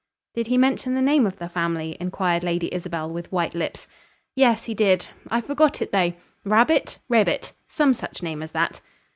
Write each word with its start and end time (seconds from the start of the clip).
"Did 0.33 0.47
he 0.47 0.57
mention 0.57 0.95
the 0.95 0.99
name 1.01 1.27
of 1.27 1.37
the 1.37 1.47
family?" 1.47 1.95
inquired 1.99 2.43
Lady 2.43 2.73
Isabel, 2.73 3.07
with 3.07 3.31
white 3.31 3.53
lips. 3.53 3.87
"Yes, 4.35 4.65
he 4.65 4.73
did. 4.73 5.09
I 5.29 5.41
forgot 5.41 5.79
it, 5.79 5.91
though. 5.91 6.13
Rabbit! 6.43 6.97
Rabit! 7.07 7.53
some 7.67 7.93
such 7.93 8.23
name 8.23 8.41
as 8.41 8.51
that." 8.53 8.81